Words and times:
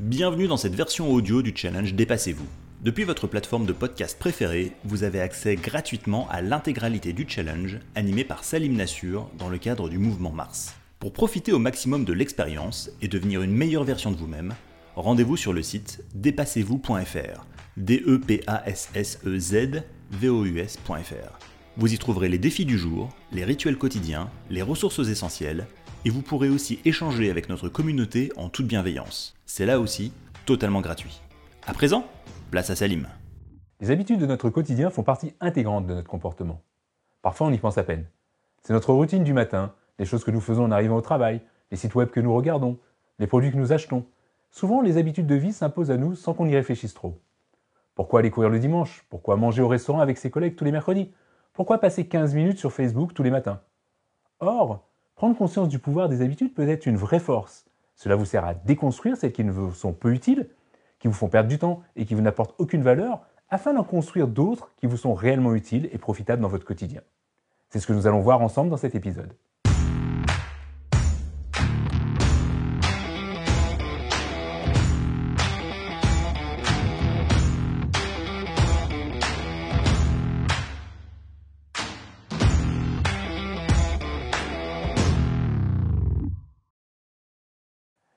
Bienvenue 0.00 0.48
dans 0.48 0.56
cette 0.56 0.74
version 0.74 1.12
audio 1.12 1.42
du 1.42 1.52
challenge 1.54 1.92
Dépassez-vous. 1.92 2.48
Depuis 2.80 3.04
votre 3.04 3.26
plateforme 3.26 3.66
de 3.66 3.74
podcast 3.74 4.18
préférée, 4.18 4.72
vous 4.84 5.04
avez 5.04 5.20
accès 5.20 5.56
gratuitement 5.56 6.26
à 6.30 6.40
l'intégralité 6.40 7.12
du 7.12 7.26
challenge 7.28 7.78
animé 7.94 8.24
par 8.24 8.42
Salim 8.42 8.74
Nassur 8.78 9.30
dans 9.36 9.50
le 9.50 9.58
cadre 9.58 9.90
du 9.90 9.98
mouvement 9.98 10.32
Mars. 10.32 10.74
Pour 11.00 11.12
profiter 11.12 11.52
au 11.52 11.58
maximum 11.58 12.06
de 12.06 12.14
l'expérience 12.14 12.90
et 13.02 13.08
devenir 13.08 13.42
une 13.42 13.52
meilleure 13.52 13.84
version 13.84 14.10
de 14.10 14.16
vous-même, 14.16 14.54
rendez-vous 14.96 15.36
sur 15.36 15.52
le 15.52 15.62
site 15.62 16.02
dépassez-vous.fr. 16.14 17.44
d 17.76 18.02
e 18.06 18.18
p 18.26 18.40
a 18.46 18.66
s 18.66 18.88
s 18.94 19.18
e 19.26 19.38
z 19.38 19.82
v 20.12 20.28
o 20.30 20.46
u 20.46 20.60
s.fr. 20.60 21.49
Vous 21.80 21.94
y 21.94 21.96
trouverez 21.96 22.28
les 22.28 22.36
défis 22.36 22.66
du 22.66 22.76
jour, 22.76 23.08
les 23.32 23.42
rituels 23.42 23.78
quotidiens, 23.78 24.28
les 24.50 24.60
ressources 24.60 24.98
essentielles 24.98 25.66
et 26.04 26.10
vous 26.10 26.20
pourrez 26.20 26.50
aussi 26.50 26.78
échanger 26.84 27.30
avec 27.30 27.48
notre 27.48 27.70
communauté 27.70 28.30
en 28.36 28.50
toute 28.50 28.66
bienveillance. 28.66 29.34
C'est 29.46 29.64
là 29.64 29.80
aussi 29.80 30.12
totalement 30.44 30.82
gratuit. 30.82 31.22
À 31.66 31.72
présent, 31.72 32.04
place 32.50 32.68
à 32.68 32.76
Salim. 32.76 33.08
Les 33.80 33.90
habitudes 33.90 34.20
de 34.20 34.26
notre 34.26 34.50
quotidien 34.50 34.90
font 34.90 35.02
partie 35.02 35.32
intégrante 35.40 35.86
de 35.86 35.94
notre 35.94 36.10
comportement. 36.10 36.60
Parfois 37.22 37.46
on 37.46 37.50
y 37.50 37.56
pense 37.56 37.78
à 37.78 37.82
peine. 37.82 38.04
C'est 38.62 38.74
notre 38.74 38.92
routine 38.92 39.24
du 39.24 39.32
matin, 39.32 39.72
les 39.98 40.04
choses 40.04 40.22
que 40.22 40.30
nous 40.30 40.42
faisons 40.42 40.64
en 40.64 40.72
arrivant 40.72 40.96
au 40.96 41.00
travail, 41.00 41.40
les 41.70 41.78
sites 41.78 41.94
web 41.94 42.10
que 42.10 42.20
nous 42.20 42.34
regardons, 42.34 42.78
les 43.18 43.26
produits 43.26 43.52
que 43.52 43.56
nous 43.56 43.72
achetons. 43.72 44.04
Souvent 44.50 44.82
les 44.82 44.98
habitudes 44.98 45.26
de 45.26 45.34
vie 45.34 45.54
s'imposent 45.54 45.90
à 45.90 45.96
nous 45.96 46.14
sans 46.14 46.34
qu'on 46.34 46.46
y 46.46 46.54
réfléchisse 46.54 46.92
trop. 46.92 47.18
Pourquoi 47.94 48.20
aller 48.20 48.30
courir 48.30 48.50
le 48.50 48.58
dimanche? 48.58 49.06
Pourquoi 49.08 49.36
manger 49.36 49.62
au 49.62 49.68
restaurant 49.68 50.00
avec 50.00 50.18
ses 50.18 50.30
collègues 50.30 50.56
tous 50.56 50.66
les 50.66 50.72
mercredis? 50.72 51.10
Pourquoi 51.52 51.78
passer 51.78 52.06
15 52.06 52.34
minutes 52.34 52.58
sur 52.58 52.72
Facebook 52.72 53.14
tous 53.14 53.22
les 53.22 53.30
matins? 53.30 53.60
Or, 54.40 54.86
Prendre 55.20 55.36
conscience 55.36 55.68
du 55.68 55.78
pouvoir 55.78 56.08
des 56.08 56.22
habitudes 56.22 56.54
peut 56.54 56.66
être 56.66 56.86
une 56.86 56.96
vraie 56.96 57.20
force. 57.20 57.66
Cela 57.94 58.16
vous 58.16 58.24
sert 58.24 58.46
à 58.46 58.54
déconstruire 58.54 59.18
celles 59.18 59.32
qui 59.32 59.44
ne 59.44 59.52
vous 59.52 59.74
sont 59.74 59.92
peu 59.92 60.14
utiles, 60.14 60.48
qui 60.98 61.08
vous 61.08 61.12
font 61.12 61.28
perdre 61.28 61.50
du 61.50 61.58
temps 61.58 61.82
et 61.94 62.06
qui 62.06 62.14
vous 62.14 62.22
n'apportent 62.22 62.54
aucune 62.56 62.80
valeur, 62.80 63.20
afin 63.50 63.74
d'en 63.74 63.84
construire 63.84 64.28
d'autres 64.28 64.72
qui 64.78 64.86
vous 64.86 64.96
sont 64.96 65.12
réellement 65.12 65.54
utiles 65.54 65.90
et 65.92 65.98
profitables 65.98 66.40
dans 66.40 66.48
votre 66.48 66.64
quotidien. 66.64 67.02
C'est 67.68 67.80
ce 67.80 67.86
que 67.86 67.92
nous 67.92 68.06
allons 68.06 68.20
voir 68.20 68.40
ensemble 68.40 68.70
dans 68.70 68.78
cet 68.78 68.94
épisode. 68.94 69.34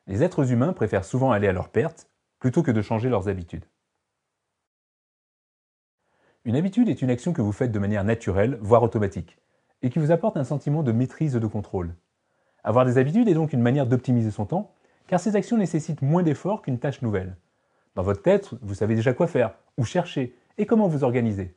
Les 0.07 0.23
êtres 0.23 0.51
humains 0.51 0.73
préfèrent 0.73 1.05
souvent 1.05 1.31
aller 1.31 1.47
à 1.47 1.53
leur 1.53 1.69
perte 1.69 2.09
plutôt 2.39 2.61
que 2.61 2.71
de 2.71 2.81
changer 2.81 3.09
leurs 3.09 3.29
habitudes. 3.29 3.65
Une 6.45 6.57
habitude 6.57 6.89
est 6.89 7.01
une 7.01 7.09
action 7.09 7.31
que 7.31 7.41
vous 7.41 7.53
faites 7.53 7.71
de 7.71 7.79
manière 7.79 8.03
naturelle, 8.03 8.57
voire 8.61 8.83
automatique, 8.83 9.37
et 9.81 9.89
qui 9.89 9.99
vous 9.99 10.11
apporte 10.11 10.35
un 10.35 10.43
sentiment 10.43 10.83
de 10.83 10.91
maîtrise 10.91 11.37
et 11.37 11.39
de 11.39 11.47
contrôle. 11.47 11.95
Avoir 12.65 12.85
des 12.85 12.97
habitudes 12.97 13.29
est 13.29 13.33
donc 13.33 13.53
une 13.53 13.61
manière 13.61 13.87
d'optimiser 13.87 14.31
son 14.31 14.45
temps, 14.45 14.75
car 15.07 15.21
ces 15.21 15.37
actions 15.37 15.57
nécessitent 15.57 16.01
moins 16.01 16.23
d'efforts 16.23 16.61
qu'une 16.61 16.79
tâche 16.79 17.01
nouvelle. 17.01 17.37
Dans 17.95 18.03
votre 18.03 18.21
tête, 18.21 18.49
vous 18.61 18.73
savez 18.73 18.95
déjà 18.95 19.13
quoi 19.13 19.27
faire, 19.27 19.55
où 19.77 19.85
chercher, 19.85 20.35
et 20.57 20.65
comment 20.65 20.89
vous 20.89 21.05
organiser. 21.05 21.55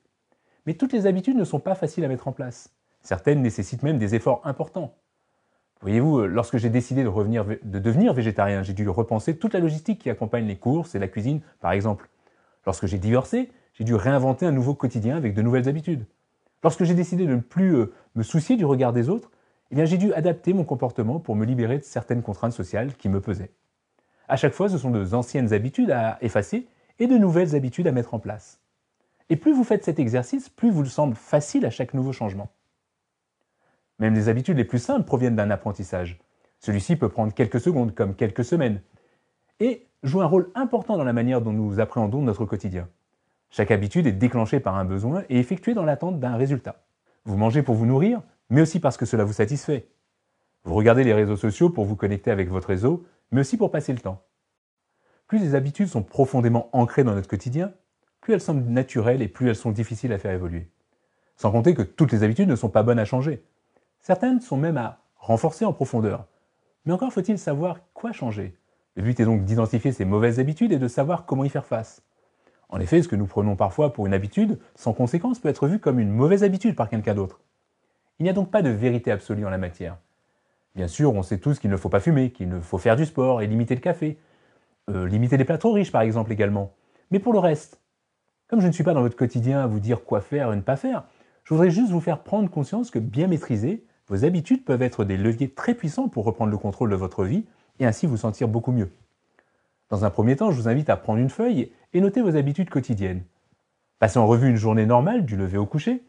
Mais 0.67 0.75
toutes 0.75 0.93
les 0.93 1.07
habitudes 1.07 1.37
ne 1.37 1.45
sont 1.45 1.61
pas 1.61 1.75
faciles 1.75 2.05
à 2.05 2.09
mettre 2.09 2.29
en 2.29 2.33
place. 2.33 2.73
Certaines 3.03 3.43
nécessitent 3.43 3.83
même 3.83 3.99
des 3.99 4.15
efforts 4.15 4.41
importants. 4.45 4.95
Voyez-vous, 5.83 6.21
euh, 6.21 6.27
lorsque 6.27 6.57
j'ai 6.57 6.71
décidé 6.71 7.05
de, 7.05 7.79
devenir 7.79 8.15
végétarien, 8.15 8.63
j'ai 8.63 8.73
dû 8.73 8.89
repenser 8.89 9.37
toute 9.37 9.55
la 9.55 9.61
logistique 9.61 10.01
qui 10.01 10.11
accompagne 10.11 10.47
les 10.47 10.57
courses 10.57 10.95
et 10.95 10.99
la 10.99 11.09
cuisine, 11.09 11.41
par 11.61 11.73
exemple. 11.73 12.09
Lorsque 12.65 12.87
j'ai 12.87 12.99
divorcé, 12.99 13.51
j'ai 13.75 13.85
dû 13.85 13.95
réinventer 13.95 14.47
un 14.47 14.53
nouveau 14.53 14.75
quotidien 14.75 15.17
avec 15.17 15.35
de 15.35 15.43
nouvelles 15.43 15.69
habitudes. 15.69 16.07
Lorsque 16.63 16.85
j'ai 16.85 16.95
décidé 16.95 17.27
de 17.27 17.35
ne 17.35 17.41
plus 17.41 17.77
euh, 17.77 17.93
me 18.15 18.23
soucier 18.23 18.57
du 18.57 18.65
regard 18.65 18.93
des 18.93 19.09
autres, 19.09 19.31
eh 19.71 19.87
j'ai 19.87 19.99
dû 19.99 20.13
adapter 20.15 20.53
mon 20.53 20.65
comportement 20.65 21.19
pour 21.21 21.37
me 21.37 21.45
libérer 21.45 21.79
de 21.79 21.85
certaines 21.85 22.23
contraintes 22.23 22.53
sociales 22.53 22.95
qui 22.95 23.09
me 23.09 23.21
pesaient. 23.21 23.51
À 24.29 24.37
chaque 24.37 24.55
fois, 24.55 24.69
ce 24.69 24.79
sont 24.79 24.91
de 24.91 25.15
anciennes 25.15 25.53
habitudes 25.53 25.91
à 25.91 26.19
effacer 26.21 26.67
et 26.99 27.07
de 27.07 27.19
nouvelles 27.19 27.55
habitudes 27.55 27.87
à 27.87 27.93
mettre 27.93 28.15
en 28.15 28.19
place. 28.19 28.61
Et 29.29 29.37
plus 29.37 29.53
vous 29.53 29.65
faites 29.65 29.85
cet 29.85 29.99
exercice, 29.99 30.49
plus 30.49 30.71
vous 30.71 30.85
semble 30.87 31.17
facile 31.17 31.67
à 31.67 31.71
chaque 31.71 31.95
nouveau 31.95 32.13
changement. 32.13 32.49
Même 33.99 34.15
les 34.15 34.29
habitudes 34.29 34.57
les 34.57 34.65
plus 34.65 34.79
simples 34.79 35.07
proviennent 35.07 35.37
d'un 35.37 35.51
apprentissage. 35.51 36.19
Celui-ci 36.59 36.97
peut 36.97 37.09
prendre 37.09 37.33
quelques 37.33 37.61
secondes, 37.61 37.95
comme 37.95 38.15
quelques 38.15 38.45
semaines, 38.45 38.81
et 39.61 39.87
joue 40.03 40.21
un 40.21 40.27
rôle 40.27 40.51
important 40.55 40.97
dans 40.97 41.05
la 41.05 41.13
manière 41.13 41.41
dont 41.41 41.53
nous 41.53 41.81
appréhendons 41.81 42.23
notre 42.23 42.45
quotidien. 42.45 42.89
Chaque 43.51 43.71
habitude 43.71 44.07
est 44.07 44.13
déclenchée 44.13 44.61
par 44.61 44.77
un 44.77 44.85
besoin 44.85 45.25
et 45.29 45.39
effectuée 45.39 45.75
dans 45.75 45.85
l'attente 45.85 46.21
d'un 46.21 46.37
résultat. 46.37 46.85
Vous 47.25 47.37
mangez 47.37 47.63
pour 47.63 47.75
vous 47.75 47.87
nourrir, 47.87 48.21
mais 48.51 48.61
aussi 48.61 48.81
parce 48.81 48.97
que 48.97 49.07
cela 49.07 49.25
vous 49.25 49.33
satisfait. 49.33 49.89
Vous 50.65 50.75
regardez 50.75 51.05
les 51.05 51.15
réseaux 51.15 51.37
sociaux 51.37 51.71
pour 51.71 51.85
vous 51.85 51.97
connecter 51.97 52.31
avec 52.31 52.49
votre 52.49 52.69
réseau, 52.69 53.05
mais 53.31 53.41
aussi 53.41 53.57
pour 53.57 53.71
passer 53.71 53.93
le 53.93 54.01
temps. 54.01 54.23
Plus 55.27 55.39
les 55.39 55.55
habitudes 55.55 55.89
sont 55.89 56.03
profondément 56.03 56.69
ancrées 56.73 57.05
dans 57.05 57.15
notre 57.15 57.29
quotidien, 57.29 57.73
plus 58.21 58.35
elles 58.35 58.41
semblent 58.41 58.69
naturelles 58.69 59.23
et 59.23 59.29
plus 59.29 59.49
elles 59.49 59.57
sont 59.57 59.71
difficiles 59.71 60.13
à 60.13 60.19
faire 60.19 60.33
évoluer. 60.33 60.69
Sans 61.37 61.51
compter 61.51 61.75
que 61.75 61.83
toutes 61.83 62.13
les 62.13 62.23
habitudes 62.23 62.49
ne 62.49 62.57
sont 62.57 62.69
pas 62.69 62.83
bonnes 62.83 62.99
à 62.99 63.05
changer. 63.05 63.45
Certaines 64.07 64.41
sont 64.41 64.57
même 64.57 64.77
à 64.77 65.01
renforcer 65.17 65.65
en 65.65 65.73
profondeur. 65.73 66.29
Mais 66.85 66.93
encore 66.93 67.13
faut-il 67.13 67.41
savoir 67.41 67.81
quoi 67.93 68.13
changer. 68.13 68.57
Le 68.95 69.03
but 69.03 69.19
est 69.19 69.25
donc 69.25 69.43
d'identifier 69.43 69.91
ces 69.91 70.05
mauvaises 70.05 70.39
habitudes 70.39 70.71
et 70.71 70.79
de 70.79 70.87
savoir 70.87 71.27
comment 71.27 71.43
y 71.43 71.49
faire 71.49 71.67
face. 71.67 72.05
En 72.69 72.79
effet, 72.79 73.03
ce 73.03 73.09
que 73.09 73.17
nous 73.17 73.27
prenons 73.27 73.57
parfois 73.57 73.93
pour 73.93 74.07
une 74.07 74.15
habitude, 74.15 74.61
sans 74.77 74.93
conséquence, 74.93 75.41
peut 75.41 75.49
être 75.49 75.67
vu 75.67 75.81
comme 75.81 75.99
une 75.99 76.13
mauvaise 76.13 76.45
habitude 76.45 76.77
par 76.77 76.89
quelqu'un 76.89 77.17
d'autre. 77.17 77.41
Il 78.21 78.23
n'y 78.23 78.29
a 78.29 78.33
donc 78.33 78.53
pas 78.53 78.63
de 78.63 78.69
vérité 78.69 79.11
absolue 79.11 79.45
en 79.45 79.51
la 79.51 79.59
matière. 79.59 79.97
Bien 80.77 80.87
sûr, 80.87 81.13
on 81.13 81.25
sait 81.25 81.39
tous 81.39 81.59
qu'il 81.59 81.73
ne 81.73 81.77
faut 81.77 81.89
pas 81.89 81.99
fumer, 81.99 82.31
qu'il 82.31 82.49
ne 82.49 82.61
faut 82.61 82.79
faire 82.79 82.95
du 82.95 83.07
sport 83.07 83.43
et 83.43 83.49
limiter 83.49 83.75
le 83.75 83.81
café. 83.81 84.21
Euh, 84.89 85.09
limiter 85.09 85.37
les 85.37 85.45
plats 85.45 85.59
trop 85.59 85.73
riches, 85.73 85.91
par 85.91 86.03
exemple, 86.03 86.31
également. 86.31 86.75
Mais 87.11 87.19
pour 87.19 87.33
le 87.33 87.41
reste, 87.41 87.81
comme 88.47 88.61
je 88.61 88.69
ne 88.69 88.73
suis 88.73 88.85
pas 88.85 88.95
dans 88.95 89.03
votre 89.03 89.17
quotidien 89.17 89.65
à 89.65 89.67
vous 89.67 89.81
dire 89.81 90.05
quoi 90.05 90.21
faire 90.21 90.53
et 90.53 90.57
ne 90.57 90.61
pas 90.61 90.77
faire, 90.77 91.03
je 91.43 91.53
voudrais 91.55 91.71
juste 91.71 91.91
vous 91.91 92.01
faire 92.01 92.23
prendre 92.23 92.49
conscience 92.49 92.93
que 92.93 93.01
bien 93.01 93.27
maîtriser, 93.27 93.85
vos 94.09 94.25
habitudes 94.25 94.65
peuvent 94.65 94.83
être 94.83 95.05
des 95.05 95.17
leviers 95.17 95.51
très 95.51 95.75
puissants 95.75 96.09
pour 96.09 96.25
reprendre 96.25 96.51
le 96.51 96.59
contrôle 96.59 96.91
de 96.91 96.97
votre 96.97 97.25
vie 97.25 97.45
et 97.81 97.87
ainsi 97.87 98.07
vous 98.07 98.17
sentir 98.17 98.49
beaucoup 98.49 98.73
mieux. 98.73 98.91
Dans 99.91 100.05
un 100.05 100.11
premier 100.11 100.37
temps, 100.37 100.51
je 100.51 100.61
vous 100.61 100.69
invite 100.69 100.91
à 100.91 100.97
prendre 100.97 101.21
une 101.21 101.31
feuille 101.31 101.73
et 101.93 102.01
noter 102.01 102.23
vos 102.23 102.37
habitudes 102.37 102.71
quotidiennes. 102.71 103.23
Passez 103.99 104.19
en 104.19 104.27
revue 104.27 104.49
une 104.49 104.57
journée 104.57 104.87
normale 104.87 105.25
du 105.25 105.37
lever 105.37 105.59
au 105.59 105.67
coucher. 105.67 106.03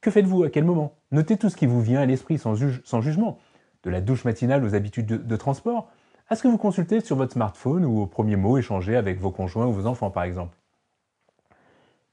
Que 0.00 0.10
faites-vous? 0.10 0.44
À 0.44 0.50
quel 0.50 0.64
moment? 0.64 0.94
Notez 1.10 1.36
tout 1.36 1.50
ce 1.50 1.56
qui 1.56 1.66
vous 1.66 1.80
vient 1.80 2.00
à 2.00 2.06
l'esprit 2.06 2.38
sans, 2.38 2.54
jugement, 2.54 3.38
de 3.82 3.90
la 3.90 4.00
douche 4.00 4.24
matinale 4.24 4.64
aux 4.64 4.74
habitudes 4.74 5.06
de, 5.06 5.16
de 5.16 5.36
transport, 5.36 5.90
à 6.28 6.36
ce 6.36 6.42
que 6.42 6.48
vous 6.48 6.58
consultez 6.58 7.00
sur 7.00 7.16
votre 7.16 7.32
smartphone 7.32 7.84
ou 7.84 8.00
aux 8.00 8.06
premiers 8.06 8.36
mots 8.36 8.58
échangés 8.58 8.96
avec 8.96 9.18
vos 9.18 9.30
conjoints 9.30 9.66
ou 9.66 9.72
vos 9.72 9.86
enfants 9.86 10.10
par 10.10 10.24
exemple. 10.24 10.56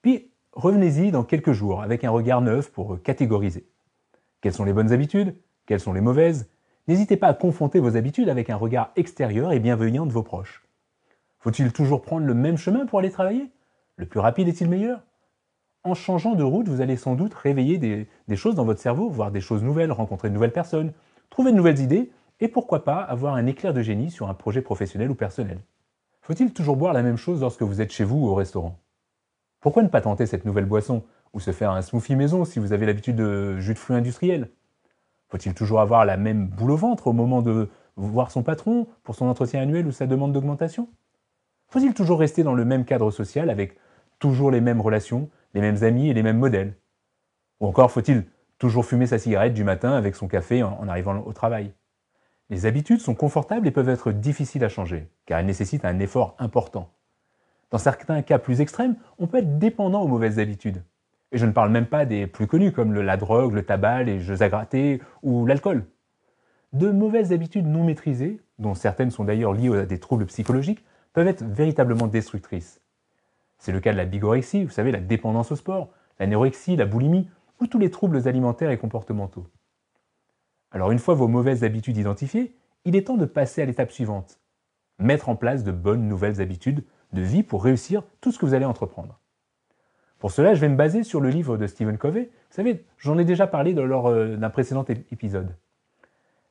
Puis, 0.01 0.31
revenez-y 0.53 1.11
dans 1.11 1.23
quelques 1.23 1.51
jours 1.51 1.81
avec 1.81 2.03
un 2.03 2.11
regard 2.11 2.41
neuf 2.41 2.71
pour 2.71 3.01
catégoriser. 3.01 3.67
Quelles 4.45 4.53
sont 4.53 4.63
les 4.63 4.73
bonnes 4.73 4.93
habitudes? 4.93 5.35
Quelles 5.65 5.79
sont 5.79 5.91
les 5.91 6.01
mauvaises? 6.01 6.47
N'hésitez 6.87 7.17
pas 7.17 7.29
à 7.29 7.33
confronter 7.33 7.79
vos 7.79 7.97
habitudes 7.97 8.29
avec 8.29 8.51
un 8.51 8.55
regard 8.55 8.91
extérieur 8.95 9.51
et 9.51 9.59
bienveillant 9.59 10.05
de 10.05 10.11
vos 10.11 10.21
proches. 10.21 10.63
Faut-il 11.39 11.73
toujours 11.73 12.03
prendre 12.03 12.27
le 12.27 12.35
même 12.35 12.55
chemin 12.55 12.85
pour 12.85 12.99
aller 12.99 13.09
travailler? 13.09 13.49
Le 13.95 14.05
plus 14.05 14.19
rapide 14.19 14.47
est-il 14.47 14.69
meilleur? 14.69 15.01
En 15.83 15.95
changeant 15.95 16.35
de 16.35 16.43
route, 16.43 16.67
vous 16.67 16.79
allez 16.79 16.95
sans 16.95 17.15
doute 17.15 17.33
réveiller 17.33 17.79
des, 17.79 18.35
choses 18.35 18.53
dans 18.53 18.65
votre 18.65 18.79
cerveau, 18.79 19.09
voir 19.09 19.31
des 19.31 19.41
choses 19.41 19.63
nouvelles, 19.63 19.91
rencontrer 19.91 20.29
de 20.29 20.35
nouvelles 20.35 20.51
personnes, 20.51 20.93
trouver 21.31 21.51
de 21.51 21.57
nouvelles 21.57 21.79
idées 21.79 22.11
et 22.39 22.47
pourquoi 22.47 22.83
pas 22.83 22.99
avoir 22.99 23.33
un 23.33 23.47
éclair 23.47 23.73
de 23.73 23.81
génie 23.81 24.11
sur 24.11 24.29
un 24.29 24.35
projet 24.35 24.61
professionnel 24.61 25.09
ou 25.09 25.15
personnel. 25.15 25.57
Faut-il 26.21 26.53
toujours 26.53 26.77
boire 26.77 26.93
la 26.93 27.01
même 27.01 27.17
chose 27.17 27.41
lorsque 27.41 27.63
vous 27.63 27.81
êtes 27.81 27.91
chez 27.91 28.03
vous 28.03 28.27
ou 28.27 28.27
au 28.27 28.35
restaurant? 28.35 28.77
Pourquoi 29.59 29.81
ne 29.81 29.87
pas 29.87 30.01
tenter 30.01 30.27
cette 30.27 30.45
nouvelle 30.45 30.65
boisson? 30.65 31.03
Ou 31.35 31.39
se 31.41 31.51
faire 31.51 31.71
un 31.71 31.81
smoothie 31.81 32.15
maison 32.15 32.45
si 32.45 32.59
vous 32.59 32.71
avez 32.71 32.85
l'habitude 32.85 33.17
de 33.17 33.59
jus 33.59 33.73
de 33.73 33.77
fruits 33.77 33.97
industriel 33.97 34.49
Faut-il 35.27 35.53
toujours 35.53 35.81
avoir 35.81 36.05
la 36.05 36.15
même 36.15 36.47
boule 36.47 36.71
au 36.71 36.77
ventre 36.77 37.07
au 37.07 37.13
moment 37.13 37.41
de 37.41 37.69
voir 37.97 38.31
son 38.31 38.41
patron 38.41 38.87
pour 39.03 39.15
son 39.15 39.25
entretien 39.27 39.61
annuel 39.61 39.85
ou 39.85 39.91
sa 39.91 40.07
demande 40.07 40.31
d'augmentation? 40.31 40.87
Faut-il 41.67 41.93
toujours 41.93 42.19
rester 42.19 42.43
dans 42.43 42.53
le 42.53 42.63
même 42.63 42.85
cadre 42.85 43.11
social 43.11 43.49
avec 43.49 43.77
toujours 44.17 44.49
les 44.49 44.61
mêmes 44.61 44.79
relations, 44.79 45.29
les 45.53 45.59
mêmes 45.59 45.83
amis 45.83 46.09
et 46.09 46.13
les 46.13 46.23
mêmes 46.23 46.39
modèles? 46.39 46.77
Ou 47.59 47.67
encore 47.67 47.91
faut-il 47.91 48.23
toujours 48.57 48.85
fumer 48.85 49.05
sa 49.05 49.19
cigarette 49.19 49.53
du 49.53 49.65
matin 49.65 49.91
avec 49.91 50.15
son 50.15 50.29
café 50.29 50.63
en 50.63 50.87
arrivant 50.87 51.19
au 51.19 51.33
travail? 51.33 51.73
Les 52.49 52.65
habitudes 52.65 53.01
sont 53.01 53.15
confortables 53.15 53.67
et 53.67 53.71
peuvent 53.71 53.89
être 53.89 54.13
difficiles 54.13 54.63
à 54.63 54.69
changer, 54.69 55.09
car 55.25 55.39
elles 55.39 55.45
nécessitent 55.45 55.83
un 55.83 55.99
effort 55.99 56.35
important. 56.39 56.93
Dans 57.71 57.77
certains 57.77 58.21
cas 58.21 58.39
plus 58.39 58.61
extrêmes, 58.61 58.95
on 59.17 59.27
peut 59.27 59.39
être 59.39 59.59
dépendant 59.59 60.01
aux 60.01 60.07
mauvaises 60.07 60.39
habitudes. 60.39 60.83
Et 61.35 61.37
je 61.37 61.45
ne 61.45 61.51
parle 61.51 61.69
même 61.69 61.85
pas 61.85 62.05
des 62.05 62.27
plus 62.27 62.47
connus 62.47 62.71
comme 62.71 62.93
la 62.93 63.17
drogue, 63.17 63.51
le 63.51 63.65
tabac, 63.65 64.03
les 64.03 64.21
jeux 64.21 64.41
à 64.41 64.47
gratter 64.47 65.01
ou 65.21 65.45
l'alcool. 65.45 65.83
De 66.71 66.89
mauvaises 66.91 67.33
habitudes 67.33 67.67
non 67.67 67.83
maîtrisées, 67.83 68.39
dont 68.57 68.73
certaines 68.73 69.11
sont 69.11 69.25
d'ailleurs 69.25 69.51
liées 69.51 69.79
à 69.79 69.85
des 69.85 69.99
troubles 69.99 70.27
psychologiques, 70.27 70.85
peuvent 71.11 71.27
être 71.27 71.43
véritablement 71.43 72.07
destructrices. 72.07 72.79
C'est 73.57 73.73
le 73.73 73.81
cas 73.81 73.91
de 73.91 73.97
la 73.97 74.05
bigorexie, 74.05 74.63
vous 74.63 74.69
savez, 74.69 74.93
la 74.93 75.01
dépendance 75.01 75.51
au 75.51 75.57
sport, 75.57 75.89
l'anorexie, 76.19 76.77
la 76.77 76.85
boulimie, 76.85 77.29
ou 77.59 77.67
tous 77.67 77.79
les 77.79 77.91
troubles 77.91 78.29
alimentaires 78.29 78.71
et 78.71 78.77
comportementaux. 78.77 79.45
Alors 80.71 80.91
une 80.91 80.99
fois 80.99 81.15
vos 81.15 81.27
mauvaises 81.27 81.65
habitudes 81.65 81.97
identifiées, 81.97 82.55
il 82.85 82.95
est 82.95 83.07
temps 83.07 83.17
de 83.17 83.25
passer 83.25 83.61
à 83.61 83.65
l'étape 83.65 83.91
suivante. 83.91 84.39
Mettre 84.99 85.27
en 85.27 85.35
place 85.35 85.65
de 85.65 85.73
bonnes 85.73 86.07
nouvelles 86.07 86.39
habitudes 86.39 86.85
de 87.11 87.21
vie 87.21 87.43
pour 87.43 87.65
réussir 87.65 88.03
tout 88.21 88.31
ce 88.31 88.39
que 88.39 88.45
vous 88.45 88.53
allez 88.53 88.63
entreprendre. 88.63 89.19
Pour 90.25 90.31
cela, 90.31 90.55
je 90.55 90.59
vais 90.59 90.69
me 90.69 90.75
baser 90.75 91.03
sur 91.03 91.21
le 91.21 91.29
livre 91.29 91.55
de 91.55 91.67
Stephen 91.67 91.99
Covey. 91.99 92.31
Vous 92.49 92.55
savez, 92.55 92.83
j'en 92.97 93.19
ai 93.19 93.25
déjà 93.25 93.45
parlé 93.45 93.73
lors 93.73 94.07
euh, 94.07 94.37
d'un 94.37 94.49
précédent 94.49 94.83
épisode. 95.11 95.55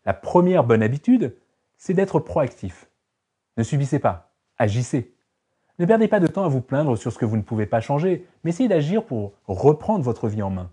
La 0.07 0.15
première 0.15 0.63
bonne 0.63 0.81
habitude, 0.81 1.35
c'est 1.77 1.93
d'être 1.93 2.21
proactif. 2.21 2.89
Ne 3.57 3.65
subissez 3.65 3.99
pas, 3.99 4.31
agissez. 4.59 5.13
Ne 5.81 5.87
perdez 5.87 6.07
pas 6.07 6.21
de 6.21 6.29
temps 6.29 6.45
à 6.45 6.49
vous 6.49 6.61
plaindre 6.61 6.97
sur 6.97 7.13
ce 7.13 7.19
que 7.19 7.25
vous 7.25 7.37
ne 7.37 7.43
pouvez 7.43 7.67
pas 7.67 7.81
changer, 7.81 8.25
mais 8.45 8.51
essayez 8.51 8.69
d'agir 8.69 9.03
pour 9.03 9.33
reprendre 9.49 10.05
votre 10.05 10.29
vie 10.29 10.43
en 10.43 10.51
main. 10.51 10.71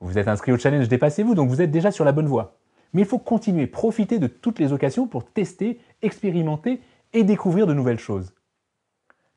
Vous 0.00 0.18
êtes 0.18 0.26
inscrit 0.26 0.50
au 0.50 0.58
challenge 0.58 0.88
Dépassez-vous, 0.88 1.36
donc 1.36 1.48
vous 1.48 1.62
êtes 1.62 1.70
déjà 1.70 1.92
sur 1.92 2.04
la 2.04 2.10
bonne 2.10 2.26
voie. 2.26 2.56
Mais 2.92 3.02
il 3.02 3.06
faut 3.06 3.20
continuer, 3.20 3.68
profiter 3.68 4.18
de 4.18 4.26
toutes 4.26 4.58
les 4.58 4.72
occasions 4.72 5.06
pour 5.06 5.24
tester, 5.26 5.78
expérimenter 6.02 6.80
et 7.12 7.22
découvrir 7.22 7.68
de 7.68 7.72
nouvelles 7.72 8.00
choses. 8.00 8.34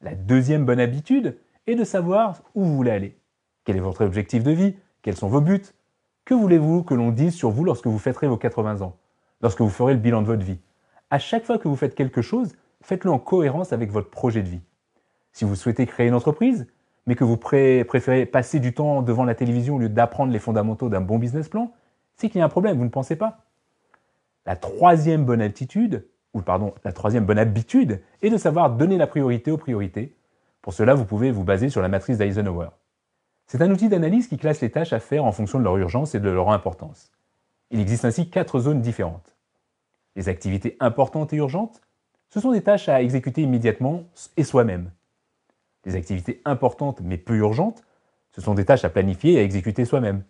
La 0.02 0.16
deuxième 0.16 0.66
bonne 0.66 0.80
habitude 0.80 1.38
est 1.70 1.76
de 1.76 1.84
savoir 1.84 2.42
où 2.56 2.64
vous 2.64 2.76
voulez 2.76 2.92
aller. 2.92 3.18
Quel 3.64 3.78
est 3.78 3.82
votre 3.82 4.04
objectif 4.04 4.44
de 4.44 4.52
vie? 4.52 4.76
Quels 5.02 5.16
sont 5.16 5.28
vos 5.28 5.42
buts? 5.42 5.62
Que 6.26 6.34
voulez-vous 6.34 6.84
que 6.84 6.94
l'on 6.94 7.12
dise 7.12 7.36
sur 7.36 7.52
vous 7.52 7.64
lorsque 7.64 7.88
vous 7.88 8.00
fêterez 8.00 8.28
vos 8.28 8.38
80 8.38 8.82
ans? 8.82 8.98
Lorsque 9.42 9.62
vous 9.62 9.70
ferez 9.70 9.94
le 9.94 10.00
bilan 10.00 10.22
de 10.22 10.28
votre 10.28 10.44
vie? 10.44 10.60
À 11.10 11.20
chaque 11.20 11.46
fois 11.46 11.58
que 11.58 11.68
vous 11.68 11.76
faites 11.76 11.96
quelque 11.96 12.22
chose, 12.22 12.56
faites-le 12.82 13.12
en 13.12 13.20
cohérence 13.20 13.74
avec 13.74 13.92
votre 13.92 14.10
projet 14.10 14.42
de 14.42 14.50
vie. 14.50 14.62
Si 15.32 15.46
vous 15.46 15.56
souhaitez 15.56 15.86
créer 15.86 16.08
une 16.08 16.14
entreprise, 16.14 16.68
mais 17.08 17.16
que 17.16 17.24
vous 17.24 17.38
préférez 17.38 18.26
passer 18.26 18.60
du 18.60 18.74
temps 18.74 19.02
devant 19.02 19.24
la 19.24 19.36
télévision 19.36 19.76
au 19.76 19.80
lieu 19.80 19.90
d'apprendre 19.90 20.32
les 20.32 20.40
fondamentaux 20.40 20.90
d'un 20.90 21.02
bon 21.02 21.18
business 21.18 21.50
plan, 21.50 21.72
c'est 22.16 22.30
qu'il 22.30 22.40
y 22.40 22.42
a 22.42 22.46
un 22.46 22.50
problème, 22.50 22.78
vous 22.78 22.84
ne 22.84 22.90
pensez 22.90 23.16
pas 23.16 23.46
La 24.46 24.56
troisième 24.56 25.26
bonne 25.26 25.42
attitude, 25.42 26.08
ou 26.34 26.42
pardon, 26.42 26.74
la 26.84 26.92
troisième 26.92 27.26
bonne 27.26 27.40
habitude, 27.40 28.02
est 28.22 28.30
de 28.30 28.38
savoir 28.38 28.72
donner 28.72 28.98
la 28.98 29.08
priorité 29.08 29.50
aux 29.52 29.58
priorités. 29.58 30.16
Pour 30.62 30.74
cela, 30.74 30.94
vous 30.94 31.06
pouvez 31.06 31.32
vous 31.32 31.44
baser 31.44 31.70
sur 31.70 31.82
la 31.82 31.88
matrice 31.88 32.18
d'Eisenhower. 32.18 32.70
C'est 33.48 33.62
un 33.62 33.72
outil 33.72 33.90
d'analyse 33.90 34.28
qui 34.28 34.38
classe 34.38 34.62
les 34.62 34.70
tâches 34.70 34.94
à 34.94 35.00
faire 35.00 35.26
en 35.26 35.32
fonction 35.32 35.58
de 35.58 35.64
leur 35.64 35.78
urgence 35.78 36.14
et 36.14 36.20
de 36.20 36.30
leur 36.30 36.50
importance. 36.50 37.12
Il 37.72 37.80
existe 37.80 38.06
ainsi 38.06 38.30
quatre 38.30 38.60
zones 38.60 38.82
différentes. 38.82 39.36
Les 40.16 40.30
activités 40.30 40.78
importantes 40.80 41.34
et 41.34 41.38
urgentes, 41.38 41.82
ce 42.30 42.40
sont 42.40 42.52
des 42.52 42.62
tâches 42.62 42.90
à 42.90 43.02
exécuter 43.02 43.42
immédiatement 43.42 44.04
et 44.38 44.44
soi-même. 44.44 44.92
Les 45.86 45.96
activités 45.96 46.42
importantes 46.46 47.02
mais 47.02 47.18
peu 47.18 47.38
urgentes, 47.38 47.84
ce 48.32 48.42
sont 48.42 48.54
des 48.54 48.66
tâches 48.66 48.86
à 48.86 48.90
planifier 48.90 49.34
et 49.34 49.40
à 49.40 49.44
exécuter 49.44 49.86
soi-même. 49.86 50.24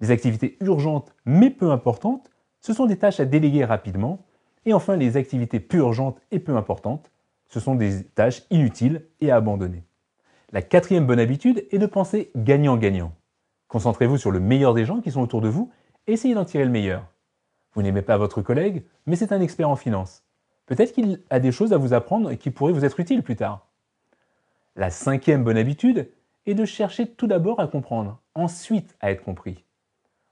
Les 0.00 0.10
activités 0.10 0.56
urgentes 0.60 1.14
mais 1.24 1.50
peu 1.50 1.70
importantes, 1.70 2.30
ce 2.60 2.72
sont 2.72 2.86
des 2.86 2.98
tâches 2.98 3.20
à 3.20 3.26
déléguer 3.26 3.64
rapidement. 3.64 4.24
Et 4.64 4.72
enfin, 4.72 4.96
les 4.96 5.16
activités 5.16 5.60
peu 5.60 5.78
urgentes 5.78 6.20
et 6.30 6.40
peu 6.40 6.56
importantes, 6.56 7.10
ce 7.48 7.60
sont 7.60 7.74
des 7.74 8.04
tâches 8.04 8.42
inutiles 8.50 9.06
et 9.20 9.30
à 9.30 9.36
abandonner. 9.36 9.84
La 10.52 10.62
quatrième 10.62 11.06
bonne 11.06 11.20
habitude 11.20 11.66
est 11.70 11.78
de 11.78 11.86
penser 11.86 12.30
gagnant-gagnant. 12.36 13.12
Concentrez-vous 13.68 14.18
sur 14.18 14.30
le 14.30 14.40
meilleur 14.40 14.74
des 14.74 14.84
gens 14.84 15.00
qui 15.00 15.10
sont 15.10 15.20
autour 15.20 15.40
de 15.40 15.48
vous 15.48 15.72
et 16.06 16.12
essayez 16.12 16.34
d'en 16.34 16.44
tirer 16.44 16.64
le 16.64 16.70
meilleur. 16.70 17.06
Vous 17.72 17.82
n'aimez 17.82 18.02
pas 18.02 18.16
votre 18.16 18.40
collègue, 18.40 18.84
mais 19.06 19.16
c'est 19.16 19.32
un 19.32 19.40
expert 19.40 19.68
en 19.68 19.76
finance. 19.76 20.22
Peut-être 20.66 20.92
qu'il 20.92 21.20
a 21.28 21.40
des 21.40 21.52
choses 21.52 21.72
à 21.72 21.76
vous 21.76 21.92
apprendre 21.92 22.34
qui 22.34 22.50
pourraient 22.50 22.72
vous 22.72 22.84
être 22.84 23.00
utiles 23.00 23.22
plus 23.22 23.36
tard. 23.36 23.66
La 24.76 24.90
cinquième 24.90 25.44
bonne 25.44 25.56
habitude 25.56 26.08
est 26.46 26.54
de 26.54 26.64
chercher 26.64 27.06
tout 27.06 27.26
d'abord 27.26 27.60
à 27.60 27.66
comprendre, 27.66 28.20
ensuite 28.34 28.96
à 29.00 29.10
être 29.10 29.24
compris. 29.24 29.64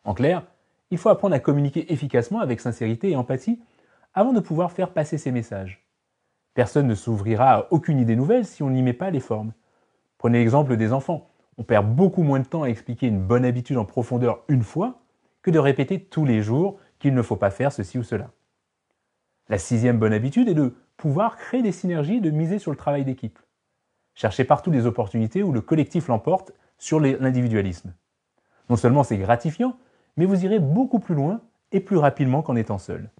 En 0.04 0.14
clair, 0.14 0.44
il 0.90 0.98
faut 0.98 1.08
apprendre 1.08 1.34
à 1.34 1.40
communiquer 1.40 1.92
efficacement 1.92 2.40
avec 2.40 2.60
sincérité 2.60 3.10
et 3.10 3.16
empathie 3.16 3.60
avant 4.14 4.32
de 4.32 4.40
pouvoir 4.40 4.72
faire 4.72 4.92
passer 4.92 5.18
ses 5.18 5.32
messages. 5.32 5.81
Personne 6.54 6.86
ne 6.86 6.94
s'ouvrira 6.94 7.54
à 7.54 7.66
aucune 7.70 7.98
idée 7.98 8.16
nouvelle 8.16 8.44
si 8.44 8.62
on 8.62 8.70
n'y 8.70 8.82
met 8.82 8.92
pas 8.92 9.10
les 9.10 9.20
formes. 9.20 9.52
Prenez 10.18 10.38
l'exemple 10.38 10.76
des 10.76 10.92
enfants. 10.92 11.30
On 11.58 11.64
perd 11.64 11.86
beaucoup 11.94 12.22
moins 12.22 12.40
de 12.40 12.46
temps 12.46 12.62
à 12.62 12.68
expliquer 12.68 13.06
une 13.06 13.22
bonne 13.22 13.44
habitude 13.44 13.78
en 13.78 13.84
profondeur 13.84 14.42
une 14.48 14.62
fois 14.62 15.00
que 15.42 15.50
de 15.50 15.58
répéter 15.58 16.00
tous 16.00 16.24
les 16.24 16.42
jours 16.42 16.78
qu'il 16.98 17.14
ne 17.14 17.22
faut 17.22 17.36
pas 17.36 17.50
faire 17.50 17.72
ceci 17.72 17.98
ou 17.98 18.02
cela. 18.02 18.30
La 19.48 19.58
sixième 19.58 19.98
bonne 19.98 20.12
habitude 20.12 20.48
est 20.48 20.54
de 20.54 20.74
pouvoir 20.96 21.36
créer 21.36 21.62
des 21.62 21.72
synergies 21.72 22.16
et 22.16 22.20
de 22.20 22.30
miser 22.30 22.58
sur 22.58 22.70
le 22.70 22.76
travail 22.76 23.04
d'équipe. 23.04 23.38
Cherchez 24.14 24.44
partout 24.44 24.70
des 24.70 24.86
opportunités 24.86 25.42
où 25.42 25.52
le 25.52 25.60
collectif 25.60 26.08
l'emporte 26.08 26.52
sur 26.78 27.00
l'individualisme. 27.00 27.94
Non 28.70 28.76
seulement 28.76 29.02
c'est 29.02 29.18
gratifiant, 29.18 29.76
mais 30.16 30.26
vous 30.26 30.44
irez 30.44 30.58
beaucoup 30.58 31.00
plus 31.00 31.14
loin 31.14 31.40
et 31.72 31.80
plus 31.80 31.96
rapidement 31.96 32.42
qu'en 32.42 32.56
étant 32.56 32.78
seul. 32.78 33.10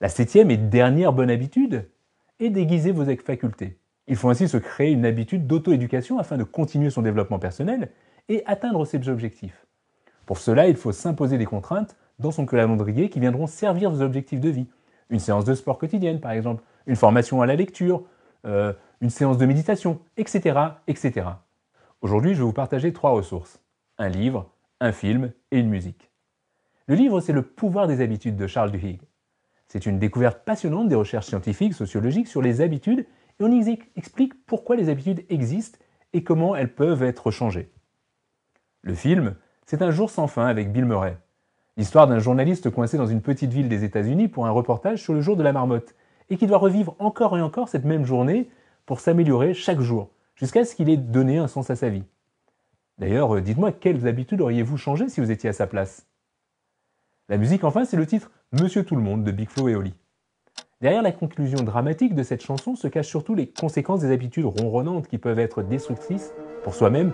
La 0.00 0.08
septième 0.08 0.50
et 0.50 0.56
dernière 0.56 1.12
bonne 1.12 1.30
habitude 1.30 1.88
est 2.40 2.50
d'aiguiser 2.50 2.92
vos 2.92 3.04
facultés. 3.04 3.78
Il 4.06 4.16
faut 4.16 4.28
ainsi 4.28 4.48
se 4.48 4.56
créer 4.56 4.92
une 4.92 5.06
habitude 5.06 5.46
d'auto-éducation 5.46 6.18
afin 6.18 6.36
de 6.36 6.44
continuer 6.44 6.90
son 6.90 7.02
développement 7.02 7.38
personnel 7.38 7.90
et 8.28 8.42
atteindre 8.46 8.84
ses 8.84 9.08
objectifs. 9.08 9.66
Pour 10.26 10.38
cela, 10.38 10.68
il 10.68 10.76
faut 10.76 10.92
s'imposer 10.92 11.38
des 11.38 11.44
contraintes 11.46 11.96
dans 12.18 12.30
son 12.30 12.46
calendrier 12.46 13.08
qui 13.08 13.20
viendront 13.20 13.46
servir 13.46 13.90
vos 13.90 14.02
objectifs 14.02 14.40
de 14.40 14.50
vie. 14.50 14.66
Une 15.10 15.18
séance 15.18 15.44
de 15.44 15.54
sport 15.54 15.78
quotidienne, 15.78 16.20
par 16.20 16.32
exemple, 16.32 16.62
une 16.86 16.96
formation 16.96 17.42
à 17.42 17.46
la 17.46 17.56
lecture, 17.56 18.04
euh, 18.46 18.72
une 19.00 19.10
séance 19.10 19.38
de 19.38 19.46
méditation, 19.46 20.00
etc. 20.16 20.58
etc. 20.86 21.26
Aujourd'hui, 22.00 22.34
je 22.34 22.38
vais 22.38 22.44
vous 22.44 22.52
partager 22.52 22.92
trois 22.92 23.10
ressources. 23.10 23.60
Un 23.98 24.08
livre, 24.08 24.50
un 24.80 24.92
film 24.92 25.32
et 25.50 25.58
une 25.58 25.68
musique. 25.68 26.10
Le 26.86 26.94
livre, 26.94 27.20
c'est 27.20 27.32
Le 27.32 27.42
pouvoir 27.42 27.86
des 27.86 28.02
habitudes 28.02 28.36
de 28.36 28.46
Charles 28.46 28.70
Duhigg. 28.70 29.00
C'est 29.68 29.86
une 29.86 29.98
découverte 29.98 30.44
passionnante 30.44 30.88
des 30.88 30.94
recherches 30.94 31.26
scientifiques, 31.26 31.74
sociologiques 31.74 32.28
sur 32.28 32.42
les 32.42 32.60
habitudes 32.60 33.06
et 33.40 33.44
on 33.44 33.50
y 33.50 33.78
explique 33.96 34.46
pourquoi 34.46 34.76
les 34.76 34.88
habitudes 34.88 35.24
existent 35.28 35.78
et 36.12 36.22
comment 36.22 36.54
elles 36.54 36.74
peuvent 36.74 37.02
être 37.02 37.30
changées. 37.30 37.70
Le 38.82 38.94
film, 38.94 39.34
c'est 39.66 39.82
Un 39.82 39.90
jour 39.90 40.10
sans 40.10 40.26
fin 40.26 40.46
avec 40.46 40.72
Bill 40.72 40.84
Murray. 40.84 41.18
L'histoire 41.76 42.06
d'un 42.06 42.20
journaliste 42.20 42.70
coincé 42.70 42.96
dans 42.96 43.06
une 43.06 43.22
petite 43.22 43.52
ville 43.52 43.68
des 43.68 43.82
États-Unis 43.82 44.28
pour 44.28 44.46
un 44.46 44.50
reportage 44.50 45.02
sur 45.02 45.12
le 45.12 45.20
jour 45.20 45.36
de 45.36 45.42
la 45.42 45.52
marmotte 45.52 45.94
et 46.30 46.36
qui 46.36 46.46
doit 46.46 46.58
revivre 46.58 46.94
encore 46.98 47.36
et 47.36 47.42
encore 47.42 47.68
cette 47.68 47.84
même 47.84 48.04
journée 48.04 48.48
pour 48.86 49.00
s'améliorer 49.00 49.54
chaque 49.54 49.80
jour, 49.80 50.10
jusqu'à 50.36 50.64
ce 50.64 50.74
qu'il 50.74 50.88
ait 50.88 50.96
donné 50.96 51.38
un 51.38 51.48
sens 51.48 51.70
à 51.70 51.76
sa 51.76 51.88
vie. 51.88 52.04
D'ailleurs, 52.98 53.34
euh, 53.34 53.40
dites-moi 53.40 53.72
quelles 53.72 54.06
habitudes 54.06 54.40
auriez-vous 54.40 54.76
changé 54.76 55.08
si 55.08 55.20
vous 55.20 55.30
étiez 55.30 55.50
à 55.50 55.52
sa 55.52 55.66
place? 55.66 56.06
La 57.28 57.38
musique, 57.38 57.64
enfin, 57.64 57.84
c'est 57.84 57.96
le 57.96 58.06
titre 58.06 58.30
Monsieur 58.60 58.84
Tout 58.84 58.94
le 58.94 59.02
Monde 59.02 59.24
de 59.24 59.32
Big 59.32 59.48
Flo 59.48 59.68
et 59.68 59.74
Oli. 59.74 59.92
Derrière 60.80 61.02
la 61.02 61.10
conclusion 61.10 61.64
dramatique 61.64 62.14
de 62.14 62.22
cette 62.22 62.40
chanson 62.40 62.76
se 62.76 62.86
cachent 62.86 63.08
surtout 63.08 63.34
les 63.34 63.48
conséquences 63.48 64.02
des 64.02 64.12
habitudes 64.12 64.44
ronronnantes 64.44 65.08
qui 65.08 65.18
peuvent 65.18 65.40
être 65.40 65.64
destructrices 65.64 66.32
pour 66.62 66.72
soi-même, 66.72 67.10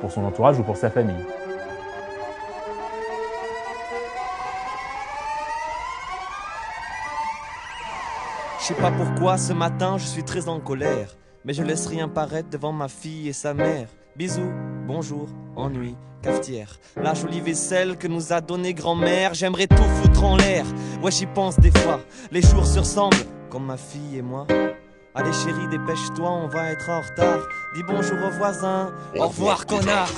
pour 0.00 0.12
son 0.12 0.22
entourage 0.22 0.60
ou 0.60 0.62
pour 0.62 0.76
sa 0.76 0.88
famille. 0.88 1.16
Je 8.60 8.64
sais 8.66 8.74
pas 8.74 8.92
pourquoi 8.92 9.38
ce 9.38 9.52
matin 9.52 9.98
je 9.98 10.04
suis 10.04 10.22
très 10.22 10.48
en 10.48 10.60
colère. 10.60 11.16
Mais 11.44 11.52
je 11.52 11.64
laisse 11.64 11.88
rien 11.88 12.08
paraître 12.08 12.50
devant 12.50 12.72
ma 12.72 12.86
fille 12.86 13.28
et 13.28 13.32
sa 13.32 13.54
mère. 13.54 13.88
Bisous, 14.14 14.52
bonjour, 14.86 15.26
ennui, 15.56 15.96
cafetière. 16.22 16.78
La 16.96 17.14
jolie 17.14 17.40
vaisselle 17.40 17.96
que 17.96 18.06
nous 18.06 18.32
a 18.32 18.40
donnée 18.40 18.72
grand-mère. 18.72 19.34
J'aimerais 19.34 19.66
tout 19.66 19.82
foutre 19.82 20.05
en 20.22 20.36
l'air. 20.36 20.64
Ouais, 21.02 21.10
j'y 21.10 21.26
pense 21.26 21.58
des 21.58 21.70
fois. 21.70 22.00
Les 22.30 22.42
jours 22.42 22.66
se 22.66 22.78
ressemblent, 22.78 23.16
comme 23.50 23.66
ma 23.66 23.76
fille 23.76 24.18
et 24.18 24.22
moi. 24.22 24.46
Allez 25.14 25.32
chérie, 25.32 25.68
dépêche-toi, 25.70 26.30
on 26.30 26.46
va 26.48 26.72
être 26.72 26.90
en 26.90 27.00
retard. 27.00 27.46
Dis 27.74 27.82
bonjour 27.86 28.18
aux 28.26 28.30
voisins. 28.30 28.92
Au 29.18 29.28
revoir, 29.28 29.64
connard. 29.66 30.10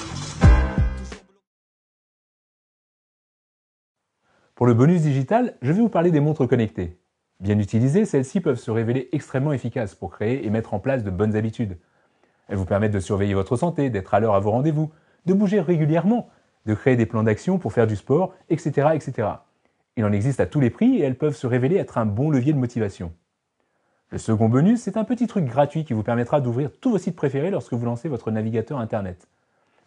Pour 4.55 4.67
le 4.67 4.75
bonus 4.75 5.03
digital, 5.03 5.55
je 5.63 5.71
vais 5.71 5.81
vous 5.81 5.89
parler 5.89 6.11
des 6.11 6.19
montres 6.19 6.49
connectées. 6.49 6.99
Bien 7.39 7.57
utilisées, 7.61 8.05
celles-ci 8.05 8.41
peuvent 8.41 8.59
se 8.59 8.73
révéler 8.73 9.09
extrêmement 9.13 9.53
efficaces 9.53 9.95
pour 9.95 10.11
créer 10.11 10.45
et 10.45 10.51
mettre 10.51 10.75
en 10.75 10.81
place 10.81 11.05
de 11.05 11.11
bonnes 11.11 11.37
habitudes. 11.37 11.79
Elles 12.49 12.57
vous 12.57 12.65
permettent 12.65 12.91
de 12.91 12.99
surveiller 12.99 13.35
votre 13.35 13.57
santé, 13.57 13.91
d'être 13.91 14.15
à 14.15 14.21
l'heure 14.21 14.35
à 14.35 14.41
vos 14.41 14.51
rendez-vous, 14.51 14.91
de 15.27 15.35
bouger 15.35 15.61
régulièrement, 15.61 16.29
de 16.67 16.75
créer 16.75 16.97
des 16.97 17.07
plans 17.07 17.23
d'action 17.23 17.59
pour 17.59 17.73
faire 17.73 17.87
du 17.87 17.95
sport, 17.95 18.35
etc., 18.49 18.89
etc. 18.95 19.29
Il 19.99 20.05
en 20.05 20.13
existe 20.13 20.39
à 20.39 20.47
tous 20.47 20.61
les 20.61 20.71
prix 20.71 20.99
et 20.99 21.03
elles 21.03 21.19
peuvent 21.19 21.35
se 21.35 21.49
révéler 21.49 21.75
être 21.75 21.99
un 21.99 22.07
bon 22.07 22.31
levier 22.31 22.53
de 22.53 22.59
motivation. 22.59 23.13
Le 24.11 24.19
second 24.19 24.49
bonus, 24.49 24.81
c'est 24.81 24.97
un 24.97 25.03
petit 25.03 25.27
truc 25.27 25.45
gratuit 25.45 25.85
qui 25.85 25.93
vous 25.93 26.05
permettra 26.05 26.41
d'ouvrir 26.41 26.71
tous 26.81 26.93
vos 26.93 26.99
sites 26.99 27.17
préférés 27.17 27.51
lorsque 27.51 27.73
vous 27.73 27.85
lancez 27.85 28.09
votre 28.09 28.31
navigateur 28.31 28.79
Internet. 28.79 29.27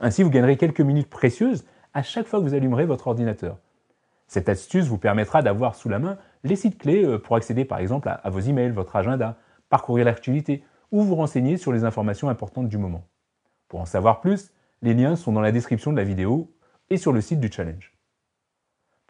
Ainsi, 0.01 0.23
vous 0.23 0.29
gagnerez 0.29 0.57
quelques 0.57 0.81
minutes 0.81 1.09
précieuses 1.09 1.63
à 1.93 2.03
chaque 2.03 2.27
fois 2.27 2.39
que 2.39 2.43
vous 2.43 2.53
allumerez 2.53 2.85
votre 2.85 3.07
ordinateur. 3.07 3.57
Cette 4.27 4.49
astuce 4.49 4.87
vous 4.87 4.97
permettra 4.97 5.41
d'avoir 5.41 5.75
sous 5.75 5.87
la 5.87 5.99
main 5.99 6.17
les 6.43 6.57
sites 6.57 6.77
clés 6.77 7.05
euh, 7.05 7.17
pour 7.17 7.37
accéder 7.37 7.63
par 7.63 7.77
exemple 7.77 8.09
à, 8.09 8.29
vos 8.29 8.41
emails, 8.41 8.71
votre 8.71 8.97
agenda, 8.97 9.37
parcourir 9.69 10.03
l'actualité 10.03 10.61
ou 10.91 11.03
vous 11.03 11.15
renseigner 11.15 11.55
sur 11.55 11.71
les 11.71 11.85
informations 11.85 12.27
importantes 12.27 12.67
du 12.67 12.77
moment. 12.77 13.07
Pour 13.69 13.79
en 13.79 13.85
savoir 13.85 14.19
plus, 14.19 14.51
les 14.81 14.93
liens 14.93 15.15
sont 15.15 15.31
dans 15.31 15.39
la 15.39 15.53
description 15.53 15.93
de 15.93 15.97
la 15.97 16.03
vidéo 16.03 16.51
et 16.89 16.97
sur 16.97 17.13
le 17.13 17.21
site 17.21 17.39
du 17.39 17.49
challenge. 17.49 17.93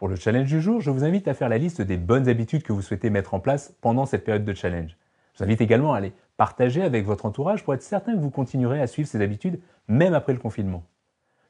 Pour 0.01 0.07
le 0.07 0.15
challenge 0.15 0.47
du 0.47 0.59
jour, 0.59 0.81
je 0.81 0.89
vous 0.89 1.03
invite 1.03 1.27
à 1.27 1.35
faire 1.35 1.47
la 1.47 1.59
liste 1.59 1.79
des 1.79 1.95
bonnes 1.95 2.27
habitudes 2.27 2.63
que 2.63 2.73
vous 2.73 2.81
souhaitez 2.81 3.11
mettre 3.11 3.35
en 3.35 3.39
place 3.39 3.75
pendant 3.81 4.07
cette 4.07 4.23
période 4.23 4.43
de 4.43 4.53
challenge. 4.55 4.97
Je 5.35 5.37
vous 5.37 5.43
invite 5.43 5.61
également 5.61 5.93
à 5.93 5.99
les 5.99 6.11
partager 6.37 6.81
avec 6.81 7.05
votre 7.05 7.27
entourage 7.27 7.63
pour 7.63 7.75
être 7.75 7.83
certain 7.83 8.15
que 8.15 8.19
vous 8.19 8.31
continuerez 8.31 8.81
à 8.81 8.87
suivre 8.87 9.07
ces 9.07 9.21
habitudes 9.21 9.59
même 9.87 10.15
après 10.15 10.33
le 10.33 10.39
confinement. 10.39 10.83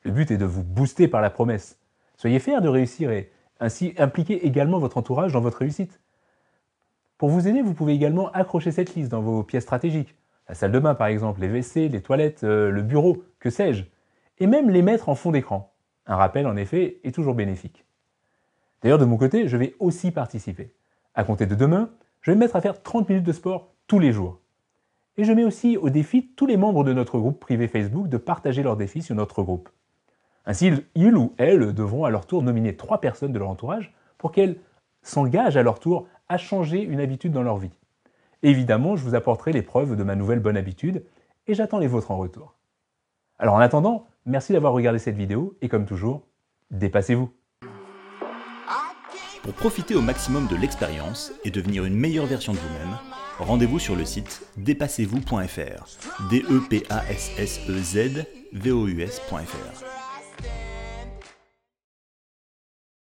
Le 0.04 0.12
but 0.12 0.32
est 0.32 0.38
de 0.38 0.44
vous 0.44 0.66
booster 0.66 1.08
par 1.08 1.22
la 1.22 1.30
promesse. 1.30 1.80
Soyez 2.18 2.40
fiers 2.40 2.60
de 2.60 2.68
réussir 2.68 3.10
et 3.10 3.32
ainsi 3.62 3.94
impliquez 3.98 4.46
également 4.46 4.80
votre 4.80 4.98
entourage 4.98 5.32
dans 5.32 5.40
votre 5.40 5.60
réussite. 5.60 6.02
Pour 7.18 7.30
vous 7.30 7.48
aider, 7.48 7.62
vous 7.62 7.74
pouvez 7.74 7.94
également 7.94 8.34
accrocher 8.34 8.74
cette 8.74 8.96
liste 8.96 9.12
dans 9.12 9.22
vos 9.22 9.44
pièces 9.44 9.64
stratégiques. 9.64 10.14
La 10.50 10.56
salle 10.56 10.74
de 10.74 10.80
bain 10.80 10.94
par 10.94 11.08
exemple, 11.08 11.40
les 11.40 11.48
WC, 11.48 11.88
les 11.88 12.02
toilettes, 12.02 12.44
euh, 12.44 12.70
le 12.70 12.82
bureau, 12.82 13.24
que 13.40 13.50
sais-je. 13.50 13.86
Et 14.40 14.46
même 14.46 14.70
les 14.70 14.82
mettre 14.82 15.08
en 15.08 15.16
fond 15.16 15.32
d'écran. 15.32 15.72
Un 16.06 16.18
rappel 16.18 16.48
en 16.48 16.58
effet 16.58 17.00
est 17.06 17.16
toujours 17.16 17.34
bénéfique. 17.34 17.86
D'ailleurs 18.82 18.98
de 18.98 19.06
mon 19.06 19.18
côté, 19.18 19.48
je 19.48 19.58
vais 19.58 19.76
aussi 19.80 20.12
participer. 20.12 20.74
À 21.14 21.24
compter 21.24 21.46
de 21.46 21.56
demain, 21.56 21.92
je 22.22 22.32
vais 22.32 22.36
me 22.36 22.42
mettre 22.42 22.56
à 22.56 22.62
faire 22.62 22.82
30 22.82 23.10
minutes 23.10 23.26
de 23.26 23.32
sport 23.32 23.74
tous 23.88 24.00
les 24.00 24.12
jours. 24.12 24.40
Et 25.18 25.24
je 25.24 25.34
mets 25.34 25.44
aussi 25.44 25.78
au 25.78 25.90
défi 25.90 26.32
tous 26.36 26.46
les 26.46 26.58
membres 26.58 26.84
de 26.84 26.94
notre 26.94 27.20
groupe 27.20 27.40
privé 27.40 27.68
Facebook 27.68 28.08
de 28.08 28.18
partager 28.18 28.64
leurs 28.64 28.78
défis 28.78 29.02
sur 29.02 29.16
notre 29.16 29.44
groupe. 29.44 29.70
Ainsi, 30.46 30.72
ils 30.96 31.16
ou 31.16 31.34
elles 31.38 31.74
devront 31.74 32.06
à 32.06 32.10
leur 32.10 32.26
tour 32.26 32.42
nominer 32.42 32.76
trois 32.76 33.00
personnes 33.00 33.32
de 33.32 33.40
leur 33.40 33.50
entourage 33.50 33.94
pour 34.18 34.32
qu'elles 34.32 34.58
s'engagent 35.04 35.58
à 35.58 35.64
leur 35.64 35.80
tour 35.80 36.08
à 36.30 36.38
changer 36.38 36.82
une 36.82 37.00
habitude 37.00 37.34
dans 37.34 37.44
leur 37.44 37.58
vie. 37.58 37.78
Évidemment, 38.44 38.96
je 38.96 39.04
vous 39.04 39.16
apporterai 39.16 39.52
les 39.52 39.62
preuves 39.62 39.96
de 39.96 40.04
ma 40.04 40.16
nouvelle 40.16 40.40
bonne 40.40 40.58
habitude 40.58 41.04
et 41.48 41.54
j'attends 41.54 41.80
les 41.80 41.88
vôtres 41.88 42.12
en 42.12 42.18
retour. 42.18 42.56
Alors 43.38 43.56
en 43.56 43.60
attendant, 43.60 44.08
merci 44.26 44.54
d'avoir 44.54 44.74
regardé 44.74 45.00
cette 45.00 45.18
vidéo 45.18 45.58
et 45.62 45.70
comme 45.70 45.86
toujours, 45.86 46.24
dépassez-vous. 46.72 47.32
Pour 49.44 49.54
profiter 49.54 49.96
au 49.96 50.02
maximum 50.02 50.48
de 50.48 50.56
l'expérience 50.56 51.32
et 51.44 51.50
devenir 51.50 51.86
une 51.86 51.96
meilleure 51.96 52.28
version 52.28 52.54
de 52.54 52.60
vous-même, 52.60 52.98
rendez-vous 53.40 53.80
sur 53.80 53.96
le 53.96 54.06
site 54.06 54.44
dépassez-vous.fr. 54.58 56.30
D 56.30 56.46
E 56.50 56.62
P 56.70 56.84
A 56.90 57.04
S 57.10 57.32
S 57.38 57.60
E 57.68 57.82
Z 57.82 58.26
V 58.54 58.72
O 58.72 58.88
U 58.88 59.02
S.fr. 59.02 60.01